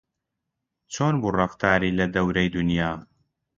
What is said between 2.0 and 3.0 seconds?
دەورەی دونیا